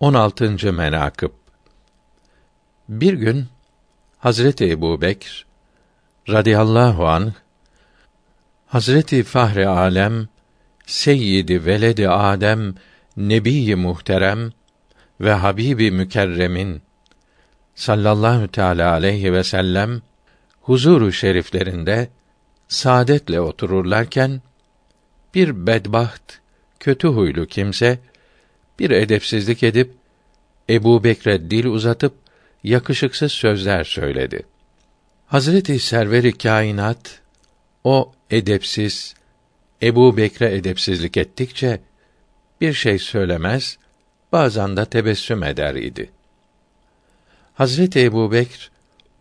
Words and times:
16. 0.00 0.72
menakıb 0.72 1.30
Bir 2.88 3.12
gün 3.12 3.46
Hazreti 4.18 4.70
Ebu 4.70 5.00
Bekr 5.00 5.46
radıyallahu 6.28 7.08
an 7.08 7.32
Hazreti 8.66 9.22
Fahri 9.22 9.68
Alem 9.68 10.28
Seyyidi 10.86 11.66
Veledi 11.66 12.08
Adem 12.08 12.74
Nebi 13.16 13.76
Muhterem 13.76 14.52
ve 15.20 15.32
Habibi 15.32 15.90
Mükerremin 15.90 16.82
sallallahu 17.74 18.48
teala 18.48 18.92
aleyhi 18.92 19.32
ve 19.32 19.44
sellem 19.44 20.02
huzuru 20.60 21.12
şeriflerinde 21.12 22.08
saadetle 22.68 23.40
otururlarken 23.40 24.42
bir 25.34 25.66
bedbaht, 25.66 26.38
kötü 26.80 27.08
huylu 27.08 27.46
kimse 27.46 27.98
bir 28.78 28.90
edepsizlik 28.90 29.62
edip 29.62 29.90
Ebu 30.70 31.04
Bekre 31.04 31.50
dil 31.50 31.66
uzatıp 31.66 32.14
yakışıksız 32.64 33.32
sözler 33.32 33.84
söyledi. 33.84 34.42
Hazreti 35.26 35.78
Serveri 35.78 36.38
Kainat 36.38 37.20
o 37.84 38.12
edepsiz 38.30 39.14
Ebu 39.82 40.16
Bekre 40.16 40.56
edepsizlik 40.56 41.16
ettikçe 41.16 41.80
bir 42.60 42.72
şey 42.72 42.98
söylemez, 42.98 43.78
bazen 44.32 44.76
de 44.76 44.84
tebessüm 44.84 45.42
eder 45.42 45.74
idi. 45.74 46.10
Hazreti 47.54 48.04
Ebu 48.04 48.32
Bekr 48.32 48.70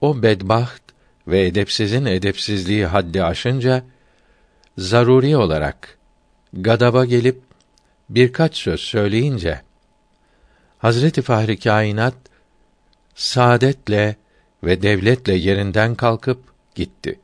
o 0.00 0.22
bedbaht 0.22 0.82
ve 1.26 1.46
edepsizin 1.46 2.04
edepsizliği 2.04 2.86
haddi 2.86 3.24
aşınca 3.24 3.84
zaruri 4.78 5.36
olarak 5.36 5.98
gadaba 6.52 7.04
gelip 7.04 7.43
birkaç 8.08 8.56
söz 8.56 8.80
söyleyince 8.80 9.60
Hazreti 10.78 11.22
Fahri 11.22 11.58
Kainat 11.58 12.14
saadetle 13.14 14.16
ve 14.64 14.82
devletle 14.82 15.34
yerinden 15.34 15.94
kalkıp 15.94 16.44
gitti. 16.74 17.20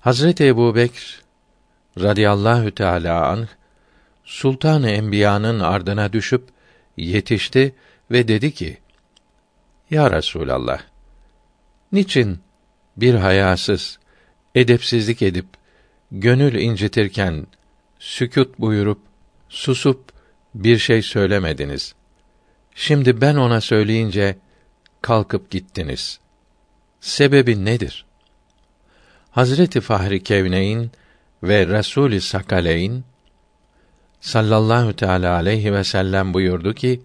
Hazreti 0.00 0.46
Ebu 0.46 0.74
Bekr 0.74 1.22
radıyallahu 2.00 2.74
teâlâ 2.74 3.26
anh, 3.26 3.46
Sultan-ı 4.24 4.90
Enbiya'nın 4.90 5.60
ardına 5.60 6.12
düşüp 6.12 6.48
yetişti 6.96 7.74
ve 8.10 8.28
dedi 8.28 8.54
ki: 8.54 8.78
Ya 9.90 10.10
Resulallah, 10.10 10.80
niçin 11.92 12.38
bir 12.96 13.14
hayasız, 13.14 13.98
edepsizlik 14.54 15.22
edip 15.22 15.46
gönül 16.12 16.54
incitirken 16.54 17.46
sükût 17.98 18.58
buyurup 18.58 19.11
susup 19.52 20.12
bir 20.54 20.78
şey 20.78 21.02
söylemediniz. 21.02 21.94
Şimdi 22.74 23.20
ben 23.20 23.36
ona 23.36 23.60
söyleyince 23.60 24.36
kalkıp 25.02 25.50
gittiniz. 25.50 26.20
Sebebi 27.00 27.64
nedir? 27.64 28.04
Hazreti 29.30 29.80
Fahri 29.80 30.22
Kevneyn 30.22 30.90
ve 31.42 31.62
Resûl-i 31.62 32.20
Sakaleyn 32.20 33.04
sallallahu 34.20 34.96
teala 34.96 35.34
aleyhi 35.34 35.72
ve 35.72 35.84
sellem 35.84 36.34
buyurdu 36.34 36.74
ki: 36.74 37.00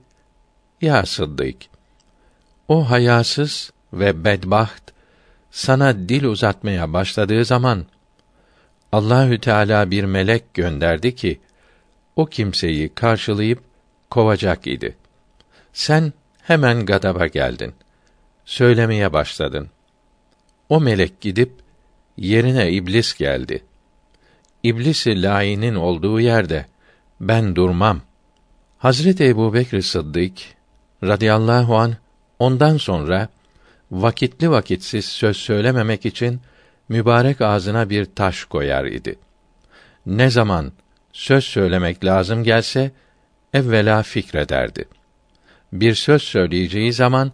Ya 0.81 1.05
Sıddık, 1.05 1.55
o 2.67 2.89
hayasız 2.89 3.71
ve 3.93 4.23
bedbaht 4.23 4.81
sana 5.51 6.09
dil 6.09 6.23
uzatmaya 6.23 6.93
başladığı 6.93 7.45
zaman 7.45 7.85
Allahü 8.91 9.39
Teala 9.39 9.91
bir 9.91 10.03
melek 10.03 10.53
gönderdi 10.53 11.15
ki 11.15 11.39
o 12.17 12.25
kimseyi 12.25 12.89
karşılayıp 12.89 13.59
kovacak 14.09 14.67
idi. 14.67 14.95
Sen 15.73 16.13
hemen 16.41 16.85
gadaba 16.85 17.27
geldin. 17.27 17.73
Söylemeye 18.45 19.13
başladın. 19.13 19.69
O 20.69 20.81
melek 20.81 21.21
gidip 21.21 21.51
yerine 22.17 22.71
iblis 22.71 23.17
geldi. 23.17 23.63
İblisi 24.63 25.21
lainin 25.21 25.75
olduğu 25.75 26.19
yerde 26.19 26.65
ben 27.21 27.55
durmam. 27.55 28.01
Hazreti 28.77 29.25
Ebu 29.25 29.53
Bekr 29.53 29.81
Sıddık 29.81 30.33
radıyallahu 31.03 31.77
an 31.77 31.95
ondan 32.39 32.77
sonra 32.77 33.29
vakitli 33.91 34.51
vakitsiz 34.51 35.05
söz 35.05 35.37
söylememek 35.37 36.05
için 36.05 36.41
mübarek 36.89 37.41
ağzına 37.41 37.89
bir 37.89 38.05
taş 38.05 38.43
koyar 38.43 38.85
idi. 38.85 39.19
Ne 40.05 40.29
zaman 40.29 40.71
söz 41.17 41.43
söylemek 41.43 42.05
lazım 42.05 42.43
gelse 42.43 42.91
evvela 43.53 44.03
fikrederdi. 44.03 44.85
Bir 45.73 45.95
söz 45.95 46.23
söyleyeceği 46.23 46.93
zaman 46.93 47.31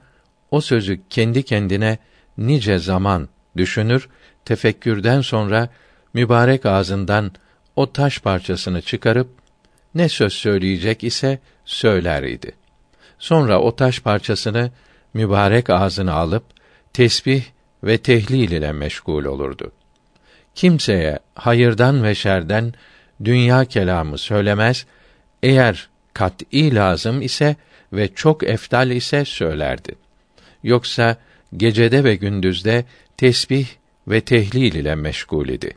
o 0.51 0.61
sözü 0.61 0.99
kendi 1.09 1.43
kendine 1.43 1.97
nice 2.37 2.79
zaman 2.79 3.29
düşünür, 3.57 4.09
tefekkürden 4.45 5.21
sonra 5.21 5.69
mübarek 6.13 6.65
ağzından 6.65 7.31
o 7.75 7.91
taş 7.91 8.19
parçasını 8.19 8.81
çıkarıp 8.81 9.29
ne 9.95 10.09
söz 10.09 10.33
söyleyecek 10.33 11.03
ise 11.03 11.39
söyler 11.65 12.23
idi. 12.23 12.51
Sonra 13.19 13.59
o 13.59 13.75
taş 13.75 13.99
parçasını 13.99 14.71
mübarek 15.13 15.69
ağzına 15.69 16.13
alıp 16.13 16.43
tesbih 16.93 17.43
ve 17.83 17.97
tehlil 17.97 18.51
ile 18.51 18.71
meşgul 18.71 19.25
olurdu. 19.25 19.71
Kimseye 20.55 21.19
hayırdan 21.35 22.03
ve 22.03 22.15
şerden 22.15 22.73
dünya 23.25 23.65
kelamı 23.65 24.17
söylemez, 24.17 24.85
eğer 25.43 25.89
kat'î 26.13 26.75
lazım 26.75 27.21
ise 27.21 27.55
ve 27.93 28.13
çok 28.15 28.43
eftal 28.43 28.91
ise 28.91 29.25
söylerdi. 29.25 29.95
Yoksa 30.63 31.17
gecede 31.57 32.03
ve 32.03 32.15
gündüzde 32.15 32.85
tesbih 33.17 33.67
ve 34.07 34.21
tehlil 34.21 34.73
ile 34.73 34.95
meşgul 34.95 35.49
idi. 35.49 35.73